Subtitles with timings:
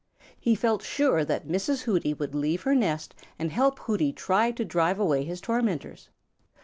[0.39, 1.81] He felt sure that Mrs.
[1.83, 6.09] Hooty would leave her nest and help Hooty try to drive away his tormentors.